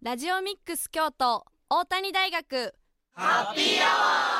[0.00, 2.72] ラジオミックス京都大谷大学。
[3.14, 4.36] ハッピーアワ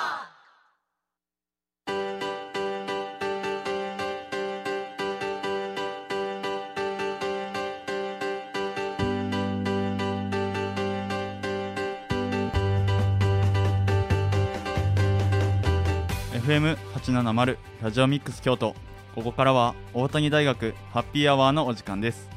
[16.36, 18.76] ー FM870 ラジオミックス京都。
[19.16, 22.30] ここからは大谷大学ハッピーアワーのお時間です。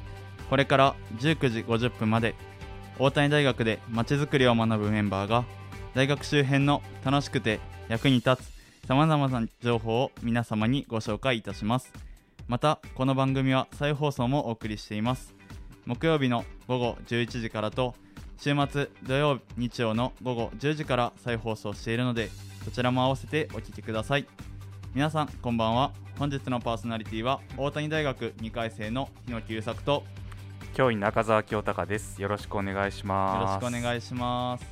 [0.50, 2.34] これから19時50分まで
[3.04, 5.44] 大谷大学でまちづくりを学ぶメンバーが
[5.96, 11.92] 大学周辺の楽しくて役に立つさまざまな情報を皆様にご紹介いたします。
[12.48, 15.34] またこの番組は再放送もお送りしています。
[15.88, 17.96] 木曜日の午後11時からと
[18.38, 22.30] 週末土曜日曜の午後10時から再放送しているので
[22.66, 24.28] そちらも合わせてお聞きください。
[24.94, 25.92] 皆さんこんばんは。
[26.20, 30.04] 本日のパーソナリティは大谷大学2回生の日野久作と
[30.74, 32.22] 教員中澤清隆です。
[32.22, 33.64] よろしくお願いします。
[33.64, 34.66] よろしくお願いします。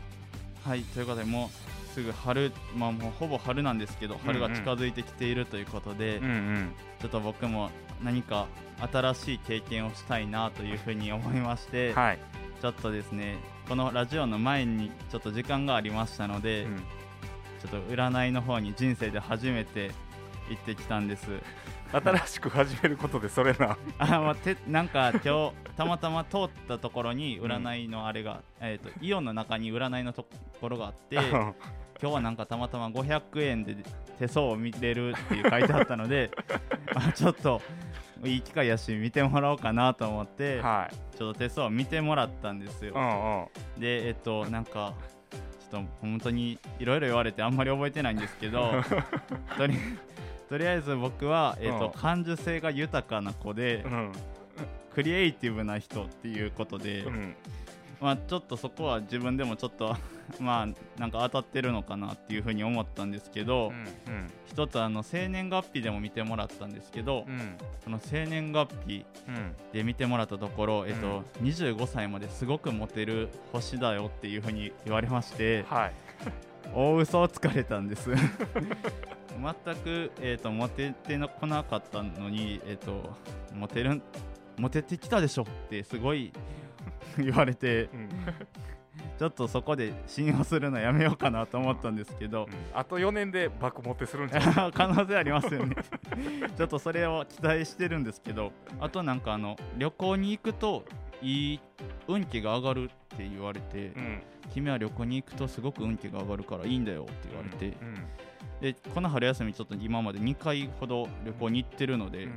[0.64, 6.72] はいということでもうすぐ春まあもうほぼ春なんですけど春が近づいてきているということで、うんうん。
[7.02, 7.70] ちょっと僕も
[8.02, 8.48] 何か
[8.92, 12.20] 新しい経験をしたいなというふうに思いまして、はい、
[12.62, 16.78] ちょっとですねこのラジオの前にちょっと時間がありましたので、うん。
[17.60, 19.92] ちょっと占いの方に人生で初めて
[20.50, 21.26] 行ってきたんです
[21.92, 23.78] 新しく始めることでそれな。
[23.98, 30.26] あまあ、てなんか今日たまたま通ったところに占いのあれが、えー、とイオンの中に占いのと
[30.62, 31.16] ころがあって
[32.02, 33.76] 今日はなんかたまたま500円で
[34.20, 36.32] 手相を見れるっていう書いてあったので
[36.96, 37.62] あちょっと
[38.24, 41.18] いい機会やし見てもらおうかなと思って、はい。
[41.18, 43.82] ちょっと手相を見てもらったんですよ、うんうん。
[43.82, 44.94] でえっとなんか
[45.72, 48.72] ちょっと本当にいろいろ言われてあんまり覚えてないんですけど
[49.58, 49.78] とり
[50.50, 51.92] とりあえず僕は、えっとうん。
[51.92, 54.12] 感受性が豊かな子で、うん。
[54.92, 57.36] クリエイティブな人っていうことで、うん。
[58.02, 59.96] まあ、ちょっとそこは自分でもちょっと
[60.40, 67.56] まあなんか当たってるのかなっていうふうに思ったんですけど、うん一つあの生年月日でも見てもらったんですけど、うん。
[67.84, 69.56] その生年月日うん。
[69.72, 75.94] で見てもらったところ、えっと25歳まですごくモテる星だよっていうふうに言われましてはい。
[76.74, 78.12] 大嘘をつかれたんです
[79.66, 83.16] 全く、えっとモテてこなかったのに、えっと
[83.54, 84.02] モテる
[84.58, 86.32] モテてきたでしょってすごい
[87.18, 88.10] 言われてうん。
[89.18, 92.78] ちょっとそこで信用するのやめようかなと思ったんですけどうん。
[92.78, 94.72] あと4年で爆モテするんじゃない？
[94.74, 95.76] 可能性ありますよね。
[96.58, 100.84] ちょっとそれを期待してるんですけどあとなんかあの旅行に行くと
[101.22, 101.60] いい
[102.08, 104.22] 運気が上がるって言われて、うん。
[104.54, 107.96] 君は旅行に行くとすごく運気が上がるからいいんだよって言われて、うん
[108.62, 112.32] でこの春休みちょっと今まで2回ほど旅行に行ってるので、うん。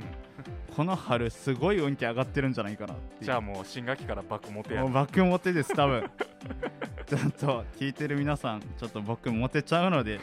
[0.75, 4.81] この春すごい運気上がってるんじゃないかなじゃあもう新学期から爆モテや。
[4.81, 6.09] もうバックモテです多分。
[7.05, 10.19] ちょっと聞いてる皆さんちょっと僕モテちゃうので。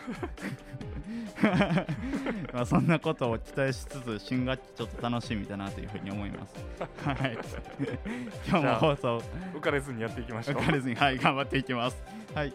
[2.53, 6.55] まあそんなことを期待しつつ新学期ちょっと楽しみだなというふうに思います。
[7.05, 7.39] はい。
[8.49, 9.23] 今日も放送。
[9.55, 10.57] 浮かれずにやっていきましょう。
[10.57, 12.53] 浮かれずにはい頑張っていきますはい。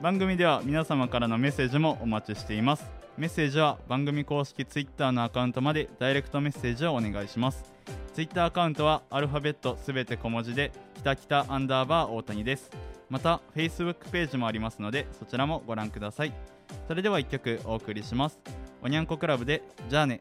[0.00, 2.90] 番組では皆様からのメッセージもお待ちしています。
[3.18, 7.62] メッセージは番組公式 Twitter のアカウントまでダイレクトメッセージをお願いします。
[8.14, 12.70] Twitter アカウントはアルファベットすべて小文字で北北アンダーバー大谷です。
[13.10, 16.32] また Facebook ページもありますのでそちらもご覧ください。
[16.86, 18.38] それでは1曲お送りします。
[18.82, 20.20] おにゃんこクラブでじゃあね。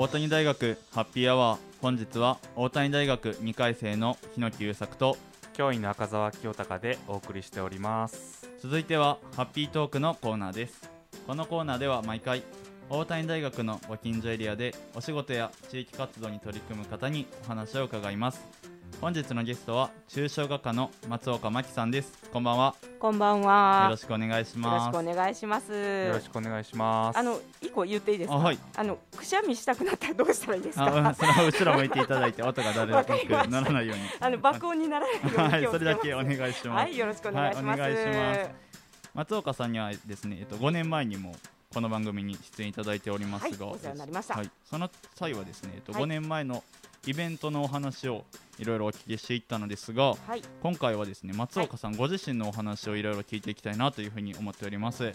[0.00, 1.58] 大谷大学ハッピーアワー。
[1.82, 5.18] 本日は大谷大学2回生の日野木優作と
[5.52, 8.48] 教員の赤澤清隆でお送りしております。
[8.62, 10.90] 続いてはハッピートークのコーナーです。
[11.26, 12.42] このコーナーでは毎回
[12.88, 18.40] 大谷大学のご近所エリアでお仕事や地域活動に取り組む方にお話を伺います
[19.00, 23.84] 本日のゲストは中小画家の松岡真紀さんですこんばんはこんばんは。
[23.84, 25.72] よろしくお願いしよろしますくお願いします。
[25.72, 28.34] よろしくお願いしますあの一個言っていいですか？
[28.34, 30.84] あはいあのくしゃみしたくなったらどうしたらいいですか？
[30.84, 35.36] あうんその後ろ向いていただいて音が誰わかりましたならないようにあの爆音にならないように。
[35.38, 37.80] はいそれだけお願いしますはい、よろしくお願いします。
[37.80, 38.50] はいお願いします
[39.14, 41.34] 松岡さんにはですね、えっと、5年前にも
[41.72, 46.62] この番組に出演いただいておりますが、はいお世話になりましたはい、その際はですね、えっとはい5年前の
[47.06, 48.24] イベントのお話を
[48.58, 50.42] いろいろお聞きしていったのですがはい。
[50.62, 55.04] 今回はですね松岡さんご自身のお話をいろいろ聞いていきたいなというふうに思っております。
[55.04, 55.14] はい、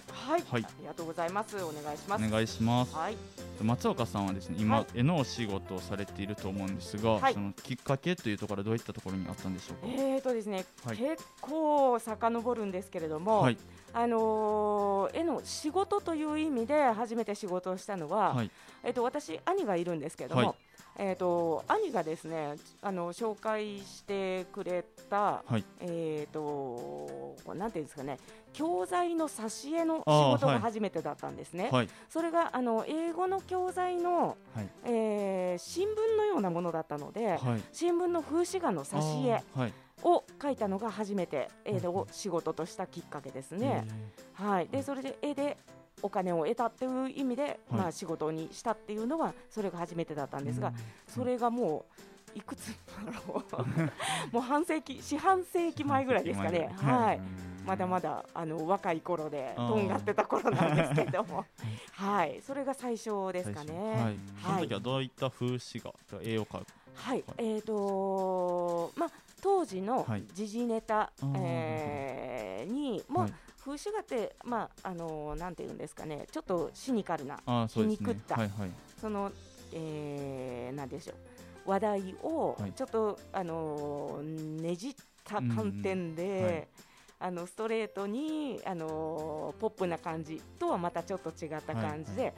[0.49, 0.63] はい。
[0.63, 1.55] ありがとうございます。
[1.57, 2.25] お願いします。
[2.25, 2.95] お願いします。
[2.95, 3.17] はい。
[3.61, 4.85] 松岡さんはですね今、はい。
[4.95, 7.33] 絵のお仕事をされていると思うんですが、はい。
[7.35, 10.97] そのきっかけというところはどういったところにあったんでしょうか、えーとですね、はい。
[10.97, 13.57] 結構遡るんですけれども、はい。
[13.93, 18.49] あのー絵の仕事という意味で初めて仕事をしたのは、はい。
[18.83, 20.55] えっと私兄がいるんですけれども、はい
[20.97, 25.65] えっと兄がですねあの紹介してくれた、はい。
[25.81, 28.17] えっとなんていうんですかね
[28.53, 31.69] 教材の挿絵の仕事はいが初めてだったんですね。
[31.71, 31.89] はい。
[32.09, 34.69] それがあの英語の教材の、はい。
[34.85, 37.63] えー新聞のようなものだったので、はい。
[37.71, 39.43] 新聞の風刺画の挿絵
[40.03, 43.87] を描いたのが初めて絵を仕事としたきっかけですね。
[44.33, 45.57] はい、でそれで絵で
[46.01, 50.73] お金を得たっていう意味で、まあ、仕事にしたっていうのはそれが初めてだったんですが、
[51.07, 51.85] それがも
[52.35, 52.73] ういくつだ
[53.27, 53.55] ろう。
[54.33, 57.21] もう半世紀四半世紀前ぐらいですかね、はい、
[57.65, 61.45] まだまだあの若い頃でとんがってた頃なんですけれども、
[61.93, 63.93] はい、それが最初ですかね。
[64.03, 66.65] はい、その時はどういった風刺画絵を描く？
[66.95, 69.11] はい、えーとまあ、
[69.41, 70.23] 当時のはい。
[70.33, 71.33] 時事ネタ、あー。
[71.37, 73.33] えーに、まあはい
[73.65, 78.05] 風刺画って、まああのーなんていうんですかね、ちょっとシニカルな、あーそうですね。
[78.05, 78.69] 皮肉ったはいはい。
[79.01, 79.31] その、
[79.73, 81.13] えーなんでしょ
[81.65, 82.73] う、話題をはい。
[82.73, 86.67] ちょっと、あのーねじった観点で、うんうんはい。
[87.17, 92.33] あのストレートに、あのーポップな感じとはまたちょっと違った感じで、はい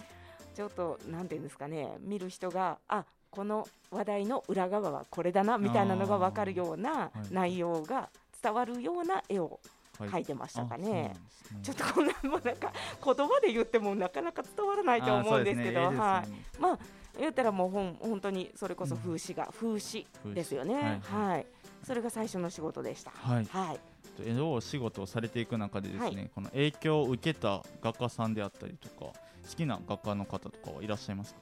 [0.55, 8.09] ちょっとなんていうんですかね見る人があこの話題の裏側はこれだなみたいなのが分かるような内容が
[8.41, 9.59] 伝わるような絵を
[9.99, 10.25] はい。
[10.25, 11.13] てましたかね。
[11.13, 11.59] ですね。
[11.63, 12.71] ちょっとこんなもうなんか
[13.03, 15.97] 言葉で言ってもなかなか伝わらないと思うんですけど、ね。
[15.97, 16.59] はい。
[16.59, 16.79] まあ
[17.19, 20.05] 言ったらもうほん本当にそれこそ風刺画、風刺
[20.35, 20.75] ですよね。
[20.75, 21.45] はいはい、
[21.83, 23.11] それが最初の仕事でした。
[23.11, 23.45] はい。
[23.45, 23.79] はい。
[24.25, 26.31] 絵のお仕事をされていく中でですね、はい。
[26.33, 29.13] この影響を受けた画家さんであったりとか好
[29.55, 31.39] きな画家の方とかはいらっしゃいますか？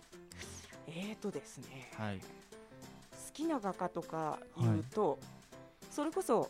[0.87, 2.19] えーとですね、はい。
[2.19, 2.25] 好
[3.33, 5.19] きな画家とか言うと、
[5.91, 6.49] それこそ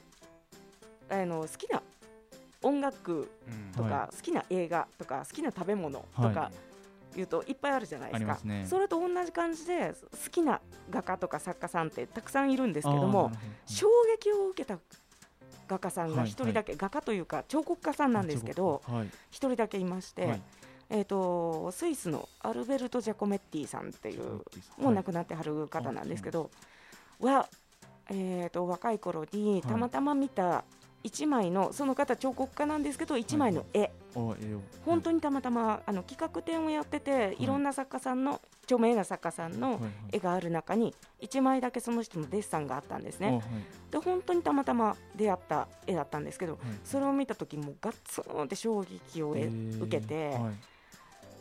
[1.10, 1.82] あの好きな
[2.66, 3.30] 音楽
[3.76, 6.52] とか、は好きな映画とか好きな食べ物とはか
[7.16, 8.40] 言うといっぱいあるじゃないですか。
[8.44, 8.66] ね。
[8.68, 10.60] それと同じ感じで好きな
[10.90, 13.32] 画家とか作家さんってたくさんいるんですけどあも
[13.68, 13.88] 衝
[14.20, 14.80] 撃を受けた
[15.68, 19.08] 画家さんがはい一人だけ、画家というか彫刻家さんなんですけどはい。
[19.30, 20.42] 一人だけいまして、はい。
[20.90, 24.42] えー、とスイスのアルベルト・ジャコメッティさんっていう
[24.78, 26.52] もう亡くなってはる方なんですけど、
[27.20, 27.48] は、
[28.10, 30.64] えー、と若い頃にたまたま見た
[31.06, 34.62] 1枚の、その方彫刻家なんですけど1枚の絵、お絵を。
[34.84, 39.92] 本当にたまたまあの企画展をやってて、い、ろんな作家さんの著名な作家さんのはいはい。
[40.14, 43.30] 絵がある中に1枚だけその人のデッサンがあったんですね。
[43.30, 43.44] おはい。
[43.92, 46.62] で本当にたまたま出会った絵だったんですけどはい。
[46.84, 50.54] それを見た時もうガッツンって衝撃を受けて、はい。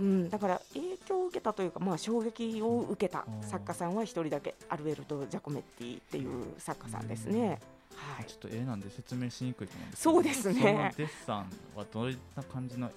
[0.00, 7.60] うん、だから影響を受けたというか、まあ、衝撃を受けた作家さんは一人だけアルベルト・ジャコメッティっていう作家さんですね。
[7.96, 8.24] はい。
[8.26, 10.54] ちょっと絵なんで説明しにくいと思うんですそうですね。
[10.54, 12.90] そのデッサンはどういった感じの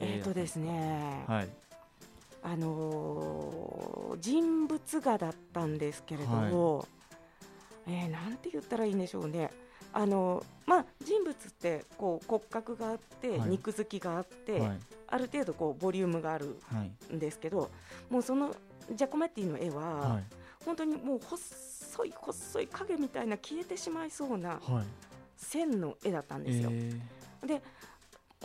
[0.00, 1.48] えーとですね、はい。
[2.42, 6.86] あのー人物画だったんですけれども、
[7.86, 9.50] えーなんて言ったらいいんでしょうね。
[9.92, 13.50] あのまあ、人物ってこう骨格があって、はい。
[13.50, 14.78] 肉付きがあって、はい。
[15.08, 17.70] ある程度こうボリュームがあるはいんですけど
[18.10, 18.54] もうその
[18.92, 20.24] ジャコメッティの絵は、はい
[20.64, 24.84] 本当にもう細い細い影みたいな消えてしまいそうなはい。
[25.36, 26.70] 線の絵だったんですよ。
[26.72, 27.00] え
[27.46, 27.62] で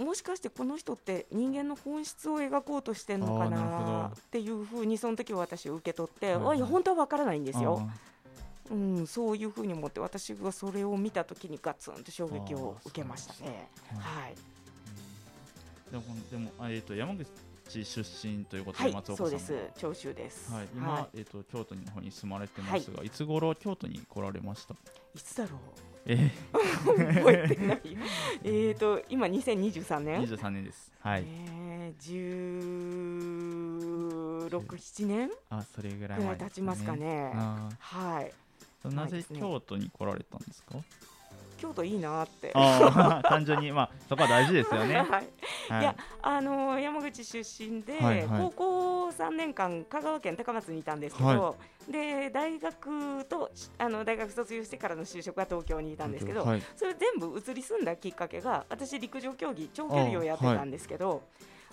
[0.04, 7.90] もしかしてこの人って人間の本質を描こうとしてるのかなっていうふうにその時は私は受け取って、はい本当は分からないんでーすよ、
[8.72, 13.68] うん、そういうふうに思って私がそれを見た時にガツンと衝撃を受けましたね。
[13.98, 14.36] はい、
[15.92, 17.28] でもでもあえっと山口
[17.70, 19.30] 出身ということはいで松、岡さんも。
[19.32, 19.80] そうです。
[19.80, 20.52] 長州です。
[20.52, 23.10] はい今はえっと京都の方に住まれてますがい。
[23.10, 24.74] つ頃京都に来られました？
[24.74, 24.78] い、
[25.16, 25.60] いつだろう？
[26.06, 26.32] え
[26.86, 27.82] 覚えてない。
[28.44, 30.92] えーと今2023年23年です。
[31.02, 31.24] はい。
[31.28, 32.02] えー、
[34.50, 35.30] 16、7年？
[35.50, 37.32] あそれぐらい経ちますかね。
[37.36, 38.34] あはい。
[38.86, 40.76] ーなぜ京都に来られたんですか？
[41.60, 42.52] 京都いいなって。
[43.24, 44.96] 単純にまあそこは大事ですよね。
[45.04, 45.08] はい。
[45.10, 45.82] はい。
[45.82, 48.42] いやあのー山口出身で、はいはい。
[48.42, 51.56] 高校3年間香川県高松にいたんですけど、は
[51.88, 56.64] で大学とあの大学卒業してからの就職は東京にいたんですけど、はい。
[56.76, 61.24] それ全部移り住んだきっかけが私陸上競技長距離をやってたんですけど、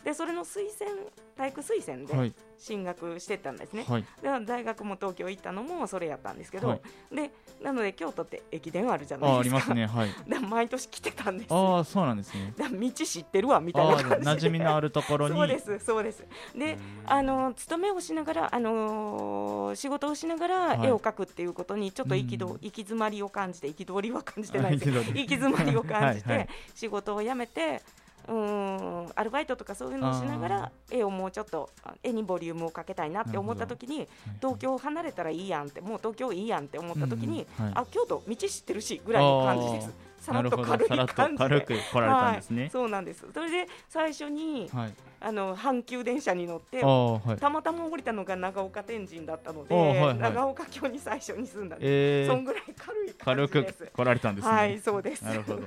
[0.07, 0.89] でそれの推薦
[1.37, 6.81] 体育推薦で進学してたんですね、はい、で大学も東京行ったのもそれやったんですけど、はい、
[7.13, 9.57] でなので京都って駅伝あるじゃないですか。
[9.57, 11.53] ありますね、はい、 で毎年来てたんです。
[11.53, 12.55] ああそうなんですね。
[12.57, 14.31] 道知ってるわみたいな感じで。
[14.31, 15.35] 馴染みのあるところに。
[15.35, 16.25] そうですそうです。
[16.55, 24.91] であの勤めをしながらあのー、仕事をしながら絵を描くっていうことにちょっと行きど、行き詰まりを感じて憤りは感じてないです。
[25.11, 27.83] 行き詰まりを感じて 仕事を辞めて
[28.29, 31.71] うんアルバイトとかそういうのをしながら絵をもうちょっと
[32.03, 34.09] 絵にボリュームをかけたいなって思った時に
[34.41, 40.17] 東京を離れたらいいやんってもう東京いいやんって思った時に、うんはい、あ京都道知ってるしぐらいの感じです。
[40.19, 43.25] さらっと軽い感じ軽く来られたんですね、はい、そうなんです。
[43.33, 53.79] それで最初に、はい、あの阪急電車に乗って、はい、たまたま降りたのが長岡天神だったので、はいはい、長岡京に最初に住んだんです、えー、そんぐらい軽い感じです。
[53.85, 54.55] 軽く来られたんですね。
[54.55, 55.23] はいそうです。
[55.23, 55.63] なるほど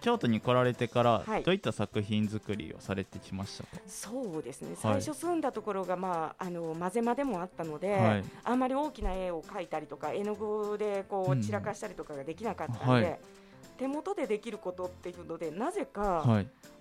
[0.00, 3.82] 京都に来られてから、どういった作品作りをされてきましたか？
[3.86, 13.41] そうですね、最初住んだところが、まあ、あの混ぜ間でもあったので、はい、あんまり大きな絵を描いたりとか絵の具でこう散らかしたりとかができなかったので、うん
[13.78, 16.24] 手元でできることっていうのでなぜか、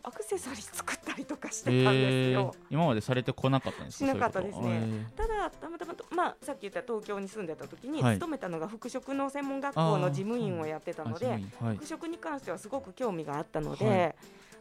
[0.03, 5.07] アクセサリー作ったりとかしてたんですよ、えー、今までされてこなかったんですしなかったですね。
[5.15, 11.35] ただたまたままあさっき言った東京に住んでた時に、はい、勤めたのが服飾の専門学校の事務員をやってたので、は
[11.73, 14.15] い、服飾に関してはすごく興味があったので、はい、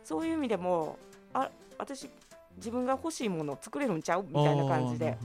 [0.05, 0.99] そういう意味でも
[1.35, 2.11] あ私
[2.57, 4.25] 自分が欲しいものを作れるんちゃう？
[4.27, 5.17] みたいな感じで。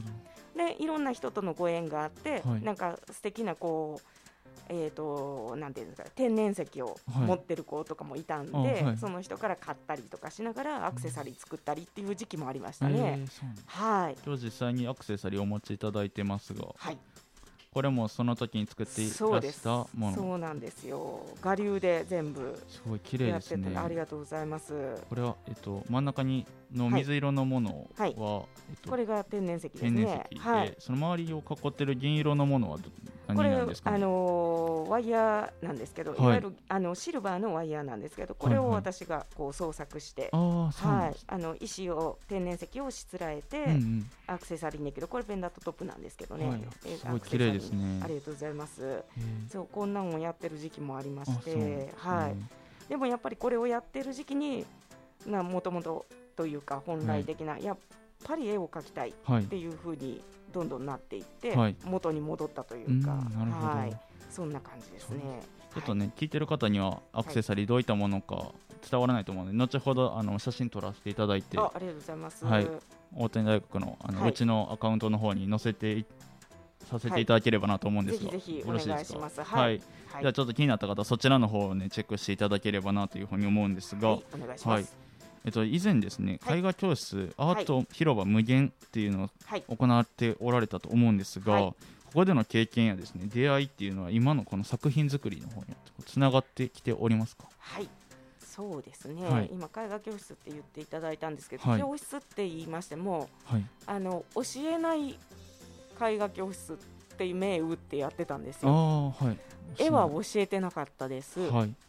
[0.55, 4.24] でいろんな人とのご縁があって、はい、なんか素敵なこう
[4.69, 8.83] えーと、なんていうんですか天然石を持ってる子とかもいたんで、はい。
[8.83, 13.19] はい、その人から買ったりとかしながらアクセサリー作ったりっていう時期もありましたね。
[13.19, 13.27] えー、
[13.65, 14.17] はい。
[14.25, 16.97] 今日実際にアクセサリーをお持ちいただいてますが、はい、
[17.75, 20.15] これもその時に作っていらしたもの。
[20.15, 21.25] そうなんですよ。
[21.43, 23.77] 我流で全部すごい綺麗ですね。
[23.77, 24.95] ありがとうございます。
[25.09, 28.15] これは、えっと、真ん中にの水色のものは、はい、えっ
[28.81, 29.91] と、これが天然石ですね。
[29.91, 32.77] 天然石で、はい、その周りを囲ってる銀色のものは
[33.27, 46.59] 何なんですか、ね、あのー、ワイヤーなんですけど、はい、いわゆるあのシルバーのワイヤーなんですけどこれを私がこう創作して、はいはい、あの石を天然石をしつらえて、うんうん、アクセサリーにけどこれペンダントトップなんですけどね、はい、
[46.97, 48.01] すごい綺麗ですね。
[48.03, 49.03] ありがとうございます。
[49.49, 54.65] そうこんなんをやってる時期もありまして、はい、でもやっぱりこれをやってる時期に
[55.25, 57.77] もともとというか本来的な、はい、やっ
[58.23, 60.21] ぱり絵を描きたいっていうふうに
[60.53, 63.97] どんどんなっていって、はい、元に戻ったというか、はい、
[64.29, 65.41] そんな感じですね。
[65.73, 68.53] ちょっとね、聞いてる方にはアクセサリーどういったものか
[68.89, 72.45] 伝わらないと思うので、後ほどあの写真撮らせていただいて、あありがとうございます。
[72.45, 72.67] はい、
[73.13, 76.05] 大谷大学のあの、うちのアカウントの方に載せて
[76.89, 79.43] させていただければなと思うんですが、ぜひぜひお願いします。
[79.43, 79.79] はい。
[79.79, 85.04] じゃあちょっと気になった方そちらの方をねチェックしていただければなというふうに思うんですが、お願いします。
[85.45, 89.29] えっと、以前ですね、絵画教室、アート広場無限っていうのを
[89.75, 91.75] 行っておられたと思うんですが、こ
[92.13, 95.67] こでの経験やですね出会いっていうのは今のこの作品作りの方に
[96.05, 97.45] つながってきておりますか？
[97.59, 97.87] はい。
[98.39, 105.19] そうですね、はい、今絵画教室って言っていただいたんですけど、はい、教室って言いましても、はい、あの教えない
[106.01, 106.75] 絵画教室っ
[107.17, 109.13] ていう銘打ってやってたんですよ。
[109.19, 109.37] はい、
[109.77, 111.39] 絵は教えてなかったです。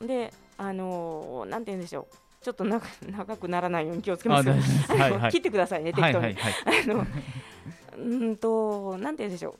[0.04, 4.48] であのー、なんて言うんでしょうちょっと長 長くならないように気をつけます。
[4.48, 6.26] はいはい、切ってくださいね、適当に。
[6.26, 7.06] はいはいはい、あの
[7.98, 9.56] うんと、なんて言うんでしょ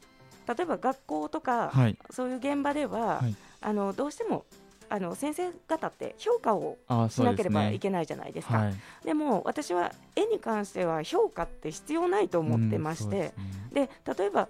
[0.47, 0.55] う。
[0.55, 4.45] 例えば学校とか、はい、そういう現場では、はい、あのどうしても
[4.89, 6.79] あの先生方って評価を
[7.11, 8.53] しなければいけないじゃないですか。
[8.53, 8.75] ではい、
[9.07, 14.49] でも私は絵に関しては評価って必要ないと思ってまして、うん、で、ね、例えば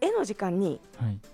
[0.00, 0.80] 絵の時間に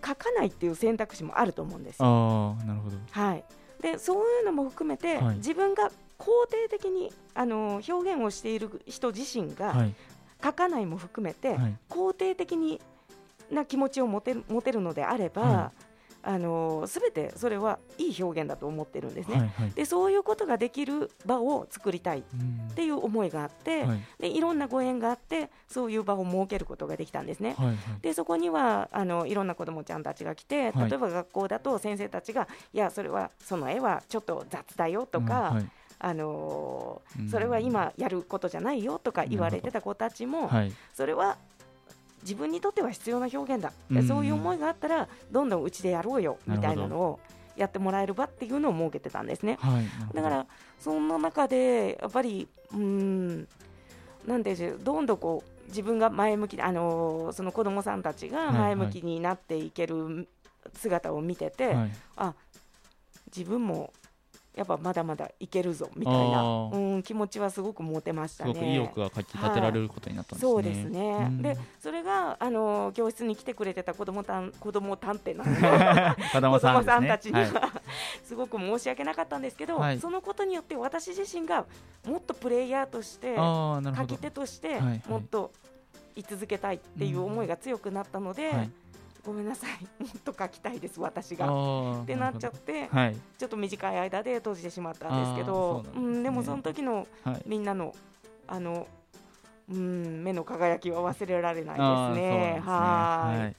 [0.00, 2.56] 描かないっていう選択肢もあると思うんですよ。
[2.64, 2.96] なるほど。
[3.10, 3.44] はい。
[3.82, 9.94] でそういうのも含めて、自分が肯定的にあの表現をしている人自身が、はい、
[10.42, 12.80] 書かないも含めて、はい、肯定的に
[13.50, 15.84] な気持ちを持て持てるのであれば、はい、
[16.22, 22.22] あの全てそれはいい表現だと思ってるんですね、はいはい、でそういうことができる場を作りたいっ
[22.74, 35.70] ていう思いがあって、うん、でいろんなご縁があってそういう場を設けることができたんですね、はいはい、でそこにはあのいろんな子どもちゃんたちが来て例えば学校だと先生たちが、いやそれはその絵はちょっと雑だよとか、うんはい
[36.04, 41.38] あのー、それは今やることじゃないよとか言われてた子たちも、はい、それは
[42.20, 46.36] 自分にとっては必要な表現だ、うん、そういう思いがあったらどんどんうちでやろうよ。
[46.46, 47.20] みたいなのを
[47.56, 49.56] やってもらえる場っていうのを設けてたんですね。
[49.60, 49.84] はい、
[50.14, 50.46] だから
[50.78, 53.48] そんな中でやっぱりうん
[54.26, 60.28] なんでどんどんこう自分が前向きあのー、その子どもさんたちが前向きになっていける
[60.74, 62.34] 姿を見てて、はいはい、あ
[63.34, 63.90] 自分も
[64.54, 66.42] やっぱまだまだいけるぞみたいな、
[66.72, 68.52] うん、気持ちはすごく持てましすたね。
[68.52, 70.52] ごく意欲がかき立てられることになったんですね。
[70.52, 76.80] そうですね、うんでそれがあの教室に来てくれてた子どもたん 子供探偵な んで子供子さんね。
[76.80, 77.70] 供さんたちにはいは、
[78.22, 81.66] すごく申し訳なかったんですけど、はいそのことによって私自身が
[82.06, 84.18] もっとプレイヤーとして書き。
[84.18, 85.50] 手としてはいはいもっと
[86.16, 88.70] 居続けたいっていう思いが強くなったので、はい。
[89.24, 91.46] ごめんなさいもっと書きたいです私が。
[92.02, 93.16] ってなっちゃって、はい。
[93.38, 97.42] ちょっと短い間で閉じてしまったんですけどそうなんねん、でもその時のはい。
[97.46, 97.94] みんなの
[98.46, 98.86] あの
[99.70, 102.60] うん目の輝きは忘れられないですね。
[102.60, 103.56] すねはい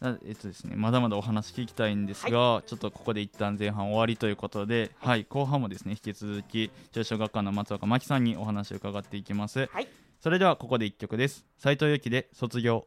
[0.00, 9.68] なえっとですね、まだまだお話聞きたいんですが、ちょっとここで一旦前半終わりということで、はい、後半もですね引き続き中小学科の松岡真希さんにお話を伺っていきます。
[9.72, 9.88] はい
[10.24, 11.44] それではここで一曲です。
[11.58, 12.86] 斉藤由貴で卒業。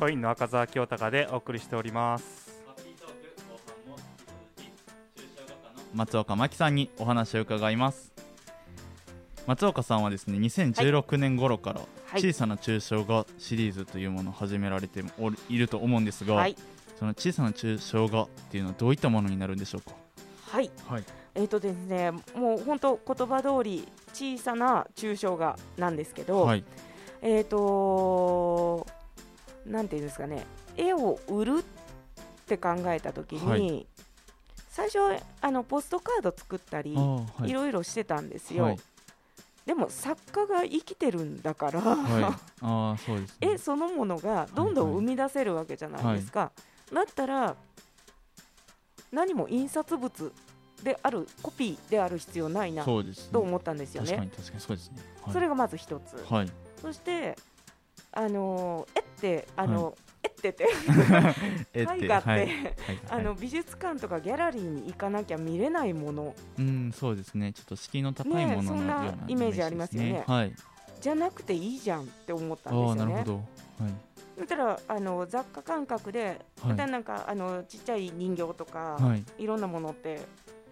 [0.00, 2.58] 教員の赤澤清隆でお送りしております。
[5.92, 8.10] 松岡真希さんにお話を伺います。
[9.46, 12.22] 松岡さんはですね2016年頃からはい。
[12.22, 16.56] 小さな抽象画シリーズというものを始められておりいると思うんですが、はい。
[16.98, 19.92] その小さな抽象画っていうのはどういったものになるんでしょうか？
[20.46, 20.70] はい。
[20.88, 21.04] はい。
[21.34, 26.64] えっ、とですねもう本当言葉通り小さな抽象画なんですけど、はい。
[27.22, 28.49] えっ、と
[29.70, 30.44] なんていうんですかね
[30.76, 31.62] 絵を売るっ
[32.46, 33.86] て考えた時に、はい。
[34.68, 37.50] 最初はあのポストカード作ったり、はい。
[37.50, 38.80] いろいろしてたんですよ、はい。
[39.66, 42.24] でも作家が生きてるんだから、はい。
[42.62, 43.52] ああそうですね。
[43.52, 46.50] 絵そのものがどんどん生み出せるわけじゃないですか、
[46.92, 47.56] だったら
[49.12, 50.32] 何も印刷物
[50.82, 54.08] であるコピーである必要ないなと思ったんですよね。
[54.08, 54.14] そ
[54.90, 55.02] ね。
[55.22, 55.32] はい。
[55.32, 56.50] それがまず一つ、はい。
[56.80, 57.36] そして
[58.12, 60.68] あのー絵ってあの、絵ってって。
[61.74, 62.40] え絵画って、はい。
[62.40, 62.48] はい。
[63.10, 66.34] あの美術館とかギャラリーに行かなきゃ見れないもの。
[66.58, 67.52] うんそうですね。
[67.52, 70.24] ちょっと敷居の高いものそんなイメージありますよね。
[70.26, 70.54] はい。
[71.00, 73.14] じゃなくていいじゃんって思ったんですよね。
[73.14, 73.34] なるほど。
[73.34, 73.44] はい。
[74.38, 76.70] そしたらあの雑貨感覚で、はい。
[76.70, 79.42] またなんかあのちっちゃい人形とか、はい。
[79.42, 80.20] い、ろんなものって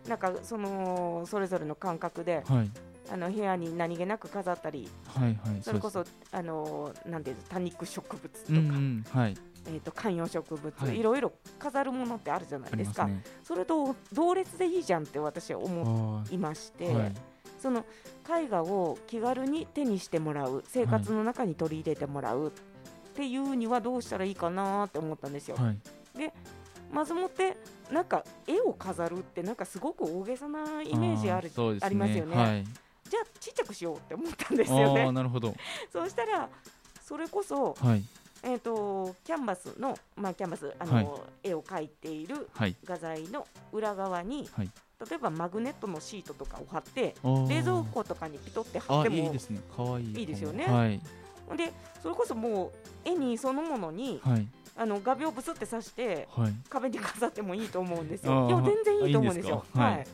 [0.08, 2.70] なんかそのそれぞれの感覚ではい
[3.10, 9.36] あの部屋に何気なく飾ったりはいはいそれこうそあのなんていうの多肉植物とか、うんうんはい。
[9.66, 10.98] えー、と観葉植物、はい。
[10.98, 13.22] い、ろいろ飾るものってあるじゃないですすね。
[13.42, 17.14] それと同列でいいじゃんって私は思あいまして、あはい。
[17.58, 17.84] その
[18.26, 22.50] 絵画を気軽に手にしてもらう生活の中に取り入れてもらうっ
[23.14, 25.56] ていうにはどうしたらいいかなって思ったんですよ。
[25.56, 25.78] はい。
[26.92, 27.56] まずもって
[27.92, 31.86] なんか絵を飾るってなんかすごく大げさなイメージあるーそうですね。
[31.86, 32.36] ありますよね。
[32.36, 32.64] はい
[33.08, 35.10] じゃあちっちゃくしようって思ったんですよね。
[35.12, 35.54] なるほど。
[35.92, 36.48] そうしたら
[37.02, 38.04] それこそ、はい。
[38.42, 41.08] えー、とキャンバスの、まあ、キャンバスあの、はい。
[41.42, 42.76] 絵を描いているはい。
[42.84, 44.70] 画材の裏側に、はい。
[45.08, 49.60] 例えばマグネットのシートとかを貼って冷蔵庫とかにピトって貼あってもいいですね。
[49.76, 50.20] 可愛い。
[50.20, 50.66] いいですよね。
[50.66, 51.00] はい。
[51.56, 54.46] でそれこそもう絵にそのものにはい。
[54.76, 56.52] あの画鋲をブスって刺してはい。
[56.68, 58.48] 壁に飾ってもいいと思うんですよ。
[58.48, 59.56] いや全然いいと思うんですよ。
[59.56, 59.82] いいすか？
[59.82, 59.92] はい。
[59.94, 60.06] はい。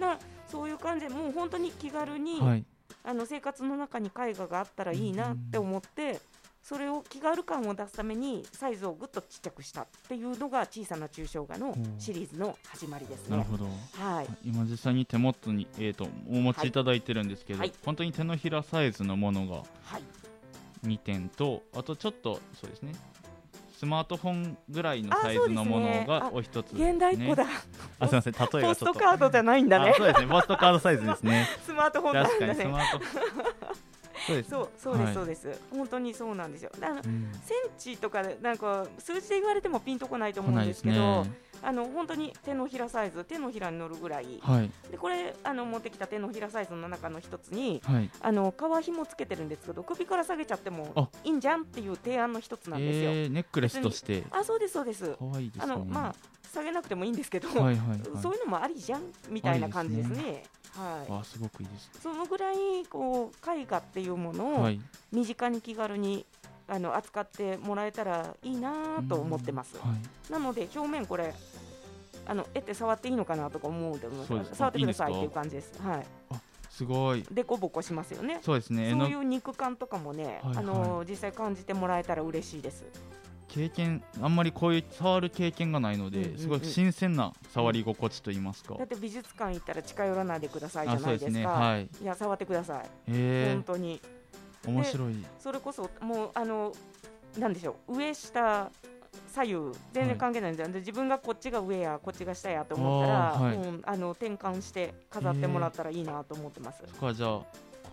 [0.00, 0.18] だから
[0.52, 2.64] そういう感じでもう本当に気軽に、はい
[3.04, 6.20] あの生活の中に絵画があったらいいなって思って。
[6.62, 13.36] それを気軽感を出すためにサイズをぐっとちっちゃくしたっていうのが小さな抽象画のうんシリーズの始まりですね。
[13.36, 14.28] なるほどはい。
[14.44, 20.02] 今実際に手元に、えー、とお持ちいただいてるんですけど、はい本当に手のひらサイズのものがはい。
[20.86, 22.92] 2点とあとちょっとそうですね
[23.82, 27.44] スマートフォンぐらいのあサイズのものがお一つ、現代っ子だ。
[27.98, 28.32] あすみません。
[28.32, 28.84] 例えポスがちょっと。
[28.92, 29.90] トカードじゃないんだね。
[29.90, 29.94] あ。
[29.96, 30.26] そうですね。
[30.28, 31.48] ポストカードサイズですね。
[31.66, 32.54] スマートフォンなんだね。
[32.54, 33.04] にスマート。
[34.24, 34.50] そうです。
[34.50, 35.14] そうそうです、はい。
[35.14, 35.60] そうです。
[35.72, 36.70] 本当にそうなんですよ。
[36.80, 37.32] あのうん。
[37.42, 41.30] センチとかでなんか数字で言われてもピンとこないと思うんですけど、ね
[41.62, 44.40] あの本当に手のひらサイズ、手のひらに乗るぐらい。
[44.42, 47.80] はいでこれあの持ってきた手のひらサイズの中の一つに。
[47.84, 53.10] はいあの皮紐つけてるんですけど首から下げちゃってもあいいんじゃんっていう提案の一つなんですよ。
[53.10, 55.16] えー、ネックレスとしてあそうですそうです。
[55.18, 56.14] 可愛いですあねのまあ
[56.52, 60.44] 下げなくてもいいんですけど、はいはいはいそういうのもありじゃんみたいな感じですね。
[60.74, 61.12] はい。
[61.12, 62.56] あすごくいいですそのぐらい
[62.88, 66.26] こう絵画っていうものをはい身近に気軽に
[66.68, 69.76] あの扱ってもらえたらいいなと思ってます。
[69.78, 71.34] はいなので表面これ
[72.26, 74.56] あの絵って触っていいのかなとか思うでもそうですか？
[74.56, 75.72] 触ってくださいっていう感じです。
[75.82, 76.06] はい。
[76.70, 77.24] すごい。
[77.30, 78.40] でこぼこしますよね。
[78.42, 78.94] そうですね。
[78.98, 82.84] そういう肉感とかもね、はいあの実際感じてもらえたら嬉しいです。
[83.48, 86.38] 経験あんまりこういう触る経験がないので、うんうんうん。
[86.38, 91.30] すごい新鮮な触り心地と言いますか、だって美術館行ったら近寄らないでくださいじゃないでか。
[91.32, 91.46] ね。
[91.46, 91.88] はい。
[92.02, 93.50] いや触ってください、え。
[93.52, 94.00] 本当に。
[94.66, 95.24] 面白い。
[95.38, 96.72] それこそもうあの
[97.36, 97.96] なんでしょう。
[97.96, 98.70] 上下
[99.28, 103.56] 左右全然関係ないんですよ、で自分がこっちが上やこっちが下やと思ったらはい。
[103.56, 107.40] うん、あの転換して飾ってもらったらいいなと思ってます、そこはじゃあ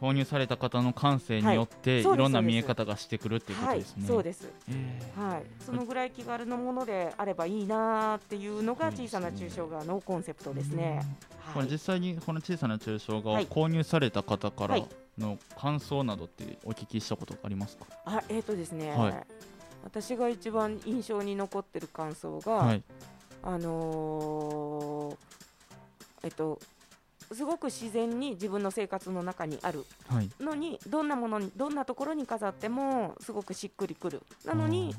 [0.02, 3.96] 購入された方の感性によって、はいい、ろんな見え方がしてくるっていうことはいです。
[3.98, 4.50] ね、そうです。
[4.70, 11.02] えはい、そのぐらい気軽なものであればいいなっていうのが小さな抽象画のコンセプトーですね。
[11.54, 13.48] こはい、れ実際にこの小さな抽象画をはい。
[13.48, 14.88] 購入された方からはい
[15.20, 19.14] の感想などってお聞きしたことありますか、あえっ、とですね、はい
[19.84, 22.84] 私が一番印象に残ってる感想が、はい。
[23.42, 25.18] あのー
[26.24, 26.60] えっと
[27.32, 30.30] すごく自然に自分の生活の中にあるはい。
[30.40, 34.22] のにどんなものにどんなところに飾ってもすごくしっくりくる。
[34.46, 34.96] なのに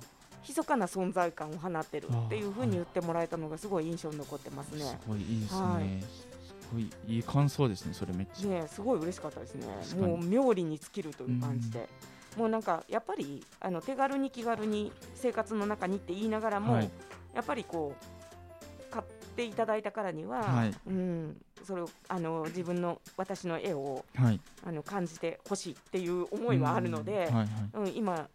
[0.48, 4.98] 密かな存在感を放ってるっていうふうに言ってもらえたのがすごい印象に残ってますすね。
[5.06, 6.02] ごいいいですね、はい。
[6.02, 6.26] す
[6.72, 9.66] ごいいい感想ですねそれめっちゃ、ねすごい嬉しかったですね。
[10.00, 11.88] もう妙利に尽きるという感じで、
[12.36, 16.90] もうなんかやっぱりあの手軽に気軽に生活の中にって言いながらも、はい。
[17.34, 19.04] やっぱりこう買っ
[19.36, 20.74] ていただいたからには、はい。
[20.86, 24.40] うん、それをあの自分の私の絵をはい。
[24.64, 27.90] あの感じてほしいっていう思いはあるのでうん、はいはい。
[27.90, 28.28] うん今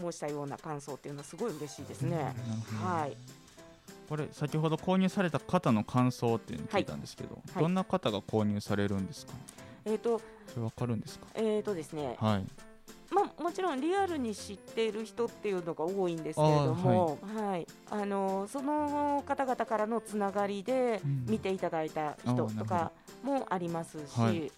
[0.00, 2.34] 申したような感想っていうのはすごい嬉しいですね。
[2.82, 3.16] はい、
[4.08, 7.62] これ先ほど購入された方の感想っていうのを聞いたんですけど、はい。
[7.62, 9.34] どんな方が購入されるんですか？
[9.84, 11.26] えっ、とそれわかるんですか？
[11.34, 12.44] えーとですね、はい
[13.12, 17.66] まあ、もちろんリアルに知っている人っていうのが多いんですけれども、はい。
[17.90, 21.26] あのその方々からのつながりでうん。
[21.28, 22.90] 見ていただいた人とか
[23.22, 24.50] もありますし、はい。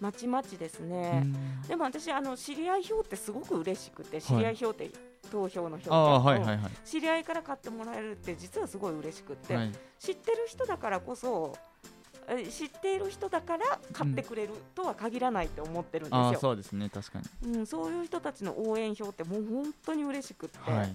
[0.00, 1.20] まちまちですうね。
[1.20, 1.62] ん。
[1.68, 4.90] でも私あの知り合い票ってすごく嬉しくて知り合い票って
[5.30, 6.70] 投票の票ってはいうんはいはい。
[6.86, 9.72] 知り合いから買ってもらえるって実はすごい嬉しくって、はい。
[9.98, 11.88] 知ってる人だからこそえ
[12.50, 16.18] 知っている人だから買ってくれるとは限らないって思ってるんですよ。
[16.20, 16.90] ああそうですね。
[16.90, 17.54] 確かに。
[17.54, 20.94] うん、そういう人たちの応援票ってもう本当に嬉しくって、はい。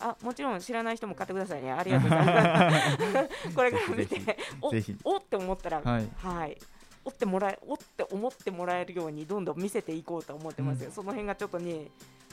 [0.00, 1.72] あもちろん知らない人も買ってくださいね。
[1.72, 3.48] ありがとうございます。
[3.56, 4.96] これから見ぜておぜひ。
[5.04, 6.08] おって思ったらはい。
[6.18, 6.58] はい。
[7.04, 11.88] おってもらえおって思ってもらえるようにどんどん見せていこうと思ってますよ、その辺がちょっとね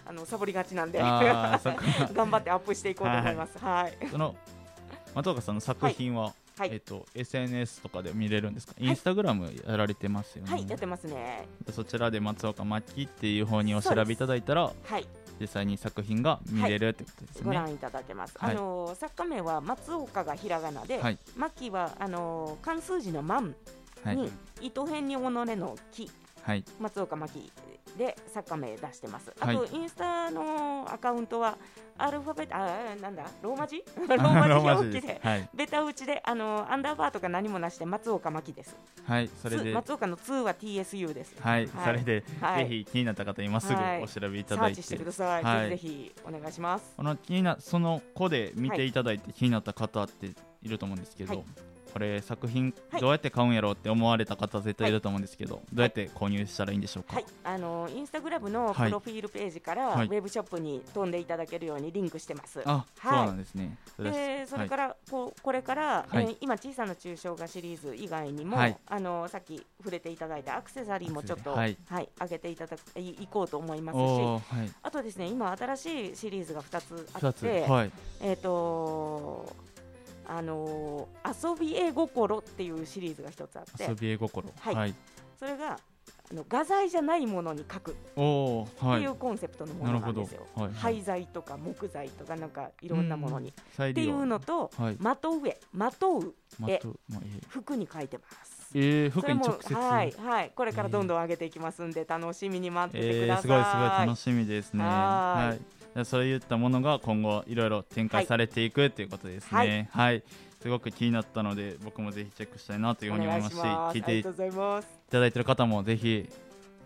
[0.06, 1.00] あのサボりがちなんで。
[1.00, 3.58] 頑張ってアップしていこうと思います。
[3.60, 4.08] はい。
[4.10, 4.36] その
[5.14, 11.48] 松岡さんの作品は、はいえっと SNS とかで見れるんですか、インスタグラムやられてますよね、はいやってますね。
[11.72, 15.08] そちらで松岡真希っていう方にお調べいただいたらはい。
[15.40, 18.52] 実際に作品が見れるってことですね、ご覧いただけます、はい。
[18.52, 21.18] あの作家名は松岡がひらがなで、はい。
[21.36, 23.56] マキはあの漢数字の万
[24.04, 24.18] はい。
[24.18, 26.12] に、糸辺に己の木。
[26.44, 26.64] はい。
[26.80, 27.52] 松岡真希
[27.98, 29.32] で作家名出してます。
[29.40, 29.56] はい。
[29.56, 31.58] あと、インスタのアカウントは
[31.98, 33.26] アルファベットあなんだ？
[33.42, 33.78] ローマ字？
[33.98, 38.76] ロあーマ字表記ではい、ベタ打ちであのアンダーバーとか何もなしで松岡真希です。
[39.04, 41.36] はい、それつで松岡の2は TSU です。
[41.40, 42.64] はい、それで、はい。
[42.68, 44.04] ぜひ気になった方今すぐはい。
[44.04, 45.44] お調べいたサだいて、ーチしてください。
[45.44, 45.70] はい。
[45.70, 46.94] ぜひぜひお願いします。
[46.96, 50.28] この気になその子で見ていただいて気になった方って
[50.62, 51.46] いると思うんですけど、はい
[51.92, 53.02] これ作品はい。
[53.02, 58.90] どうやって買うんやろうって思われた方絶対いると思うんですけど、どうやって購入したらいいんでしょうか、はい、あのインスタグラムのはい。
[58.90, 60.08] プロフィールページから、はい。
[60.08, 62.62] ウェブショップに飛んでいただけるようにリンクしてます。
[62.66, 63.18] あ、はい。
[63.18, 63.78] そうなんですね。
[63.96, 66.24] それでそれかはらこうこれから、はい。
[66.24, 68.78] えー今小さな抽象画シリーズ以外にも、はい。
[68.88, 77.92] あのさっき触れていただいたアクセサリーもちょっとはい、上げていただくいいこうと思いますしあとですね今新しいシリーズが2つあって、はい。
[78.22, 79.54] えっ、と
[80.32, 83.86] あのー遊び絵心っていうシリーズが1つあって。
[83.88, 84.50] 遊び絵心。
[84.60, 84.76] はい。
[84.76, 84.96] はい、
[85.38, 85.78] それが
[86.32, 87.92] あの画材じゃないものに描く。
[87.92, 88.22] って
[88.86, 89.02] はい。
[89.02, 90.48] いうコンセプトのものなんですよ。
[90.56, 90.74] はいはい。
[90.74, 93.50] 廃材とか木材とかなんかいろんなものに。
[93.50, 94.98] っていうのと、はい。
[95.00, 96.34] まとう絵、まとう
[96.66, 96.82] 絵。
[97.50, 98.72] 服に書いてます。
[98.74, 99.74] ー、えー、服に直接。
[99.74, 100.52] はいはい。
[100.56, 103.38] これからどんどん上げていきますんで楽しみに待っててください。
[103.38, 104.08] えー、すごいすごい。
[104.08, 104.84] 楽しみですね。
[104.84, 109.90] ははいそういったものが今後いろいろ展開されていくっていうことですね。
[109.92, 110.24] はい。
[110.62, 114.24] すごく気になったので僕もぜひチェックしたいなというふうに思いますし、聞いてい。
[114.24, 116.30] ただいている方もぜひ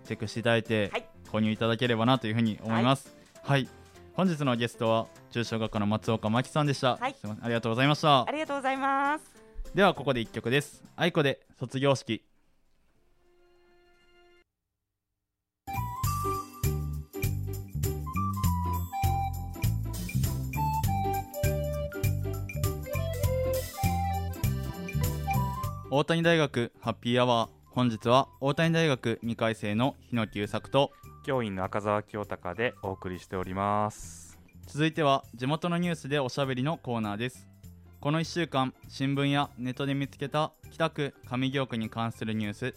[0.05, 3.13] チェックしていただいて、はい購入いただければなというふうに思います。
[3.43, 3.67] はい。
[4.13, 6.95] 本日のゲストは中小学科の松岡真希さんでした。
[6.95, 8.31] はいすいませんありがとうございましたあ。
[8.31, 9.25] りがとうございます。
[9.73, 10.83] ではここで一曲です。
[10.95, 12.23] 愛子で卒業式。
[25.97, 30.91] 大谷大学ハッピーアワー本日は大谷大学2回生の日野久作と
[31.25, 34.37] 教員の赤澤清隆でお送りしております。
[34.67, 37.47] 続いては地元のニュースでおしゃべりのコーナーです。
[38.01, 42.75] この1週間新聞やネットで見つけた北区上京区に関するニュース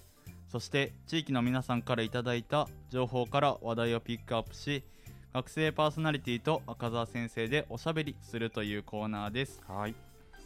[0.48, 4.84] そして地域の皆さんからいただいた情報から話題をピックアップし
[5.34, 9.60] 学生パーソナリティと赤澤先生でおしゃべりするというコーナーです。
[9.66, 9.94] はい。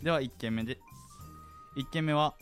[0.02, 0.80] では1件目です。
[1.76, 2.34] 1件目は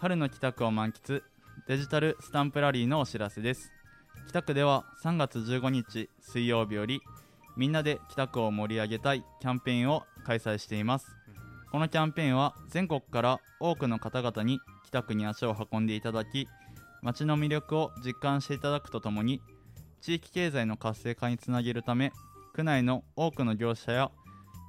[0.00, 1.24] 春の帰宅を満喫。
[1.66, 3.72] デジタルスタンプラリーのお知らせです。
[4.28, 7.00] 北区では3月15日水曜日より
[7.56, 11.16] みんなで北区を盛り上げたいキャンペーンを開催しています。
[11.72, 16.46] このキャンペーンは全国から多くの方々に北区に足を運んでいただき
[17.02, 19.42] 街の魅力を実感していただくとともに
[20.00, 22.12] 地域経済の活性化につなげるため
[22.54, 24.12] 区内の多くの業者や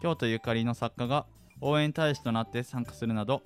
[0.02, 1.28] 京都ゆかりの作家が
[1.62, 3.44] 応援大使となって参加するなど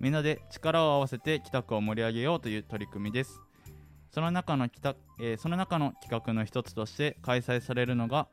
[0.00, 3.40] みんなで力を合わせて北区を盛り上げようという取り組みです。
[4.10, 8.26] その中の北、えーその中の企画の一つとして開催されるのが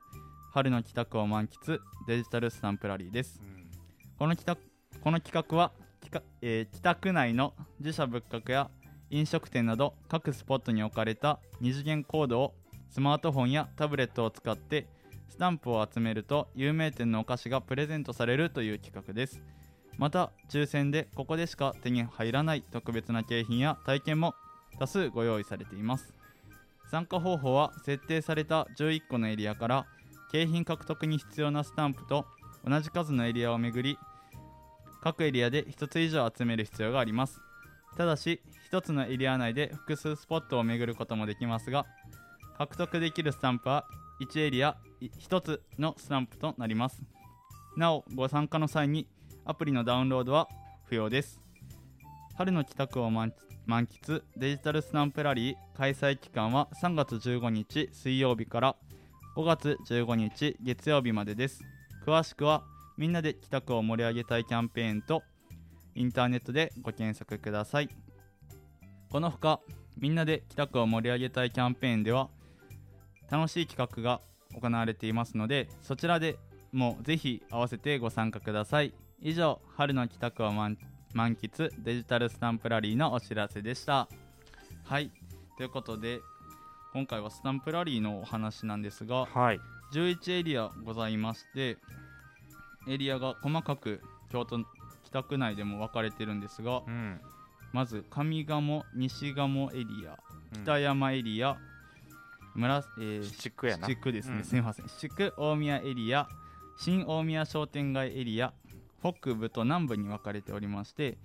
[0.54, 3.42] 春の北区を満喫デジタルスタンプラリーです。
[4.18, 8.72] この企画この企画は北,、えー北区内の自社仏閣や
[9.10, 12.54] 飲食店など各スポットに置かれた二次元コードを
[12.90, 14.88] スマートフォンやタブレットを使って
[15.30, 19.42] スタンプを集めると有名店のお菓子がプレゼントされるという企画です
[19.98, 24.36] また抽選でここでしか手に入らない特別な景品や体験も
[24.80, 26.14] 多数ご用意されています。
[26.90, 29.86] 参加方法は設定された11個のエリアから
[30.32, 32.26] 景品獲得に必要なスタンプと
[32.66, 33.98] 同じ数のエリアを巡り
[35.02, 37.42] 各エリアで1つ以上集める必要があります。
[37.98, 41.86] ただし1つのエリア内で複数スポットを巡ることもできますが
[42.58, 43.86] 獲得できるスタンプは
[44.22, 47.02] 1エリア1つのスタンプとなります。
[47.76, 49.08] なおご参加の際に
[49.50, 50.50] アプリのダウンロードは
[50.84, 51.40] 不要です。
[52.36, 53.32] 春の帰宅を満
[53.66, 58.76] 喫デジタルスタンプラリー開催期間は3月15日水曜日から
[59.38, 61.64] 5月15日月曜日までです。
[62.06, 62.66] 詳しくは
[62.98, 65.24] みんなで帰宅を盛り上げたいキャンペーンと
[65.96, 67.90] インターネットでご検索ください。
[69.10, 69.62] このほか
[69.98, 72.28] みんなで帰宅を盛り上げたいキャンペーンでは
[73.32, 74.20] 楽しい企画が
[74.60, 76.38] 行われていますのでそちらで
[76.74, 78.94] もぜひ合わせてご参加ください。
[79.22, 80.78] 以上春の帰宅を満
[81.14, 84.08] 満喫デジタルスタンプラリーのお知らせでした。
[84.84, 85.10] はい。
[85.58, 86.20] ということで
[86.94, 89.60] 今回はスタンプラリーのお話なんですがはい。
[89.94, 91.78] 11エリアございまして
[92.88, 94.02] エリアが細かく
[94.32, 94.60] 京都
[95.06, 97.20] 北区内でも分かれてるんですがうん。
[97.74, 98.62] まず上賀
[98.94, 100.20] 西賀エリア
[100.56, 100.64] うん。
[100.64, 101.58] 北山エリア、
[102.54, 103.88] 村えー七区やな。
[103.88, 104.44] 七区ですね、うん。
[104.44, 104.88] すみません。
[104.88, 106.28] 七区大宮エリア
[106.78, 108.54] 新大宮商店街エリア
[109.14, 111.18] 北部と南部に分かれておりまして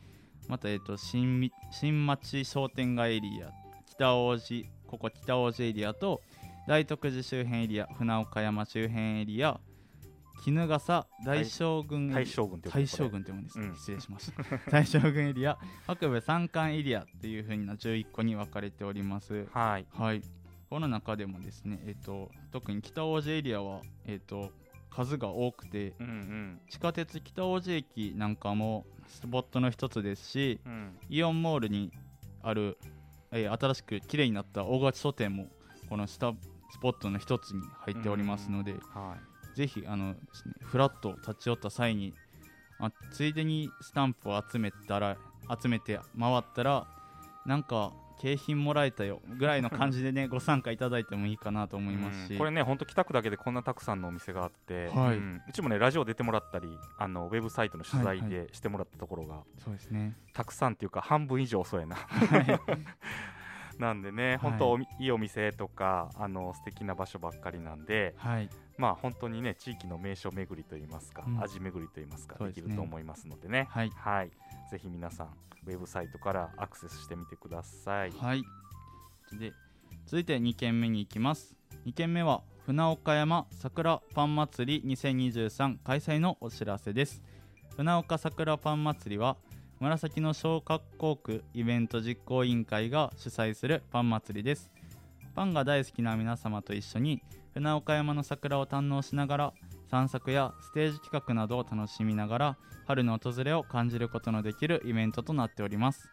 [0.49, 3.53] また、えー、と新み新町商店街エリア
[3.87, 6.21] 北大路ここ北大路エリアと
[6.66, 9.61] 大徳寺周辺エリア船岡山周辺エリア
[10.45, 13.77] 衣笠大将軍大将軍大将軍ってもんですね、うん。
[13.77, 14.42] 失礼しました。
[14.71, 19.47] 大将軍エリア北部山間エリアっていう風な11個に分かれております。
[19.53, 19.87] はい。
[19.92, 20.23] はい。
[20.68, 24.51] この中でもですねえっ、と特に北大路エリアはえっ、と
[24.94, 26.61] 数が多くてうんうん。
[26.68, 30.98] 地下鉄北大路駅なんかもスポットの一つですしうん。
[31.09, 31.92] イオンモールに
[32.42, 32.78] ある、
[33.31, 35.46] えー新しく綺麗になった大勝書店も
[35.88, 36.33] この下
[36.70, 39.16] スポットの一つに入っておりますので、は
[39.55, 40.14] ぜひあの
[40.62, 42.14] フラッと立ち寄った際に
[42.81, 45.16] あついでにスタンプを集めたら
[45.62, 46.87] 集めて回ったら
[47.44, 47.92] なんか
[48.23, 52.39] 景品もらえたよぐらいの感じでねご参加いただいてもいいかなと思いますし、うん。
[52.39, 55.17] これね本当北区だけでこんなたくさんのお店があって、はい。
[55.17, 55.43] うん。
[55.49, 58.31] うちもねラジオ出てもらったりあのウェブサイトの取材はい。
[58.31, 60.15] でしてもらったところが、そうですね。
[60.33, 61.97] たくさんっていうか半分以上そうやな
[63.79, 68.49] なんでね本当おみ、い、いお店とかあの素敵な場所ばっかりなんではい。
[68.79, 71.43] まあ本当にね地域の名所巡りといいますか、うん。
[71.43, 73.69] 味巡りといいますかできると思いますのでね。
[73.71, 74.31] はい。
[74.71, 75.29] ぜひ皆さん
[75.67, 78.13] ウェブサイトからアクセスしてみてください。
[78.13, 78.43] はい。
[79.39, 79.53] で
[80.07, 81.55] 続いて2軒目に行きます。
[81.87, 87.23] 2軒目は船岡山桜パン祭り2023開催のお知らせです。
[87.77, 89.37] 船岡桜パン祭りは
[89.83, 94.71] 紫の小学校区イベント実行委員会が主催するパン祭りです。
[95.35, 97.21] パンが大好きな皆様と一緒に
[97.53, 99.53] 船岡山の桜を堪能しながら
[99.90, 106.09] 散策やステージ企画などを楽しみながら春の訪れを感じることのできるイベントとなっております。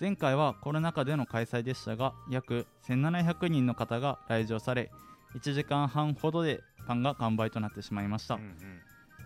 [0.00, 4.92] 前回はコロナ禍での開催でしたが約1700人の方が来場され
[5.34, 8.54] 1時間半ほどでパンが完売となってしまいました、うんうん。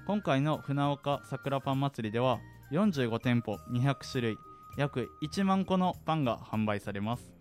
[0.06, 2.40] 今回の船岡桜パン祭りでは
[2.72, 4.38] 45店舗200種類
[4.76, 7.32] 約1万個のパンが販売されます。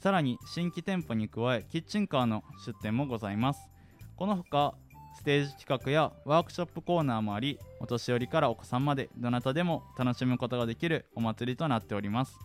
[0.00, 3.70] さらに新規店舗に加えキッチンカーの出店もございます。
[4.16, 4.74] このほか
[5.16, 12.38] ステージ企画やワークショップコーナーもありお年寄りからお子さんまでどなたでも楽しむことができるお祭りとなっております。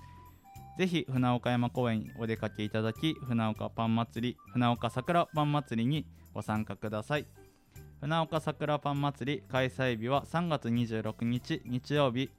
[0.77, 7.25] ぜひ船岡山公園にお出かけいただき船岡パン祭り船岡桜パン祭りにご参加ください。
[8.01, 12.29] 船岡桜パン祭り開催日は3月26日日曜日。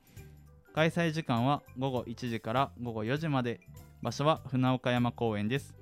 [0.75, 3.61] 開催時間は午後1時から午後4時まで。
[4.01, 5.75] 場所は船岡山公園です。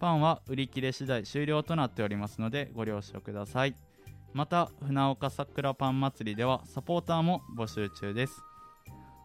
[0.00, 3.76] パンは売り切れ次第終了となっておりますのでご了承ください。
[4.32, 8.42] また船岡桜パン祭りではサポーターも募集中です。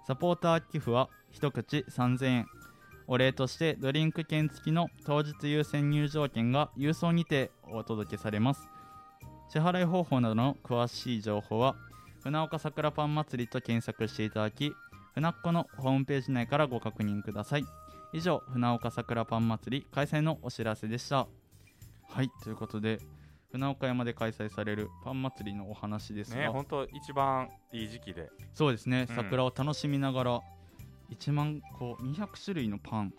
[0.05, 2.45] サポーター寄付は1口3000円。
[3.07, 8.69] お礼としてドリンク券付きの当日優先入場券が郵送にてお届けされます。
[9.55, 11.77] 支払い方法などの詳しい情報は
[12.21, 14.73] 船岡桜パン祭りと検索していただき
[15.13, 17.65] 船っ子のホームページ内からご確認ください。
[18.11, 21.27] 以上船岡桜パン祭り開催のお知らせでした。
[22.09, 22.99] はいということで
[23.49, 28.29] 船岡山で開催されるパン祭りのお話ですが、ね本当一番いい時期で。
[28.53, 29.15] そうですねうん。
[29.15, 30.41] 桜を楽しみながら
[31.11, 33.13] 1万個200種類のパン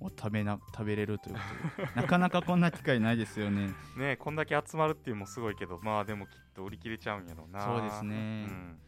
[0.00, 1.40] を食べな食べれるというこ
[1.76, 1.92] とで。
[1.94, 3.74] なかなかこんな機会ないですよね。
[3.96, 7.64] ねこんだけ集まるっていうのもすごいけどまあでもきっと売り切れちゃうんやろうな。
[7.64, 8.46] そうですね。
[8.48, 8.78] うん。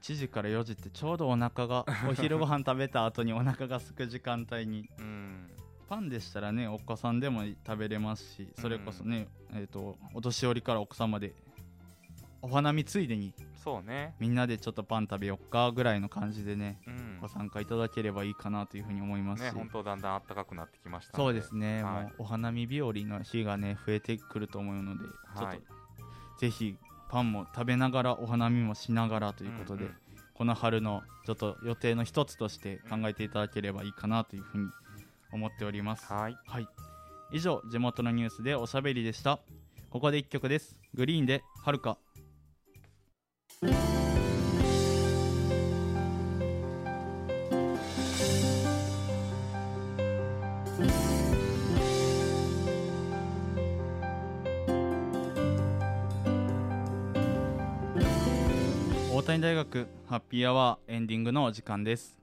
[0.00, 4.88] 1時から4時ってちょうどお腹がお昼ご飯食べた後にお腹が空く時間帯に。
[4.98, 5.50] うん。
[5.88, 11.34] パンでしたらねお子さんでも食べれますしそれこそね、えー、とお年寄りからお子さんまで
[12.44, 14.14] お花見ついでにそうね。
[14.20, 17.18] みんなでちょっとパン食べよっかぐらいの感じでねうん。
[17.22, 22.02] ご参加いただければいいかなというふうに思いますし、ね本当だんだん暖かくなってきましたそうですね、はい。
[22.04, 25.62] もうお花見日和の日がね増えてくると思うので、ちょっはいと
[26.38, 26.76] ぜひ
[27.08, 29.96] パンも食べながらお花見もしながらということで、うんうん
[30.34, 34.66] この春のちょっと予定の一つとして考えていただければいいかなというふうに
[35.32, 36.12] 思っております。
[36.12, 36.36] はい。
[36.48, 36.68] はい、
[37.32, 39.38] 以上地元のニュースでおしゃべりでした。
[39.90, 40.76] ここで一曲です。
[40.92, 41.98] グリーンではるか。
[43.66, 43.68] 大
[59.22, 62.18] 谷大学ハッピーアワーエンディングのお時間です。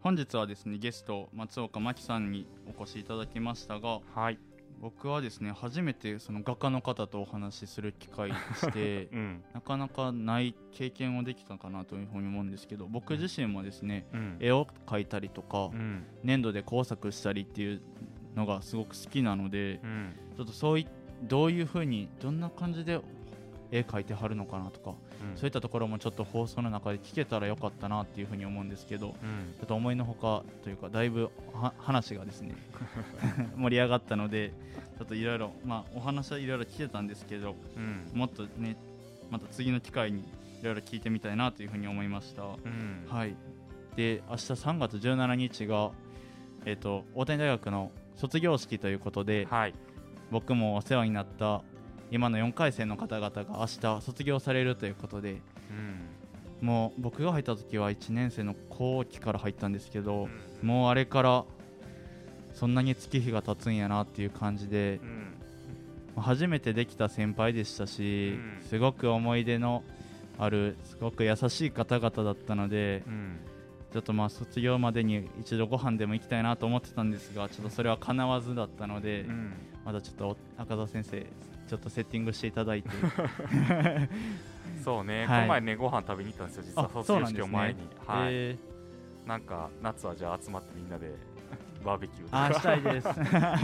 [0.00, 4.40] 本日はですねゲスト松岡真希さんにお越しいただきましたがはい。
[4.80, 9.44] 僕はですね初めてその画家の方とお話しする機会でして うん。
[9.54, 14.36] なかなかない経験をできたかなというふうに思うんですけど僕自身もですねうん。
[14.40, 16.04] 絵を描いたりとかうん。
[16.22, 17.82] 粘土で工作したりっていう
[18.34, 20.12] のがすごく好きなのでうん。
[20.36, 20.86] ちょっとそうい
[21.22, 23.00] どういうふうにどんな感じで
[23.70, 24.96] 絵描いてはるのかなとかうん
[25.34, 29.12] そういったところもちょっと放送の中で聞けたらよかったなっていうふうに思うんですけどうん。
[29.58, 32.54] ちょっと思いのほかというかだいぶは話がですね
[33.56, 34.52] 盛り上がったので
[34.98, 38.18] ちょっといろいろまあお話はいろいろ聞けたんですけどうん。
[38.18, 38.76] もっとね
[39.30, 42.42] また次の機会にいろいろ聞いてみたいなというふうに思いました。
[42.42, 43.06] うん。
[43.08, 43.34] はい。
[43.96, 45.90] で明日3月17日が
[46.64, 49.74] えっ、と大谷大学の卒業式ということではい。
[50.30, 51.62] 僕もお世話になった
[52.10, 56.16] 今の4回生の方々が明日卒業されるということでうん
[56.60, 60.28] もう僕が入った時は1年生の後期から入ったんですけど、
[60.62, 60.68] うん。
[60.68, 61.44] もうあれから
[62.54, 65.00] そんなに月日が経つんやなっていう感じで
[66.16, 66.22] う、ん。
[66.22, 68.68] 初めてできた先輩でしたし、うん。
[68.68, 69.82] すごく思い出の
[70.38, 73.36] あるすごく優しい方々だったので、うん。
[73.92, 79.52] ちょっとまあ卒業までに一度ご飯でも行きたいなと思ってたんですがちょっとそれは叶わずだったので、うん。
[79.84, 81.26] まだちょっと赤澤先生
[81.66, 82.90] ちょっとセッティングしていただいて。
[84.84, 85.26] そうね、はい。
[85.26, 88.28] この前ねご飯食べに行ったんですよ実はあ卒業式を前に、はい。
[88.32, 88.58] え
[89.26, 91.12] なんか夏はじゃあ集まってみんなで
[91.84, 92.60] バーベキューとか。
[92.60, 93.08] したいです。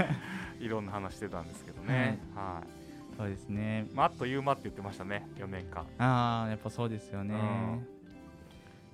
[0.60, 3.16] いろんな話してたんですけどね、はい。
[3.16, 3.86] そうですね。
[3.94, 7.34] まあ、あっという間って言ってましたね4年間、ああやっぱそうですよね、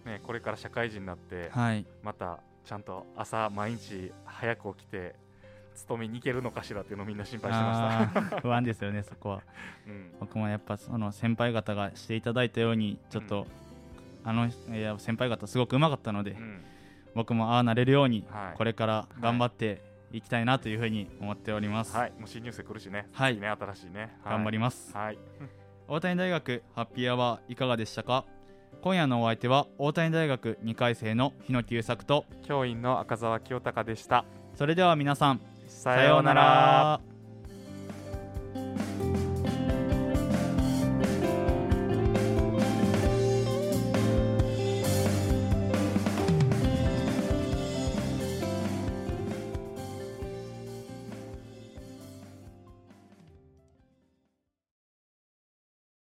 [0.04, 1.86] ね、これから社会人になってはい。
[2.02, 5.14] またちゃんと朝毎日早く起きて
[5.78, 9.42] 勤めに行けるのかしらっていうのをみんな心配してました、不安ですよねそこは。
[9.86, 10.10] うん。
[10.20, 13.46] 僕もやっぱその先輩方がしていただいたようにちょっと、
[14.24, 16.64] あのいや先輩方すごくうまかったので、うん。
[17.14, 18.56] 僕もああなれるように、はい。
[18.56, 19.80] これから頑張って
[20.12, 23.34] いきたいなというふうに思っております、はい、もう新入生来るしね、はい。
[23.34, 24.32] 次ね新しいね、はい。
[24.34, 25.18] 頑張ります、はい、
[25.86, 28.24] 大谷大学ハッピーアワーいかがでしたか？
[28.80, 34.24] 今夜のお相手は大谷大学2回生の日野久作と教員の赤澤清隆でした。
[34.54, 37.17] それでは皆さんさようなら。